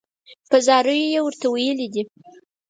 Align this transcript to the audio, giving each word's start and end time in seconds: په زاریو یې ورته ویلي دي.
په 0.49 0.57
زاریو 0.67 1.09
یې 1.13 1.19
ورته 1.23 1.47
ویلي 1.49 1.87
دي. 1.93 2.03